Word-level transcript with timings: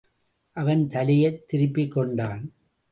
அவன் 0.51 0.87
தலையைத் 0.87 1.47
திருப்பிக் 1.47 1.91
கொண்டான். 1.91 2.53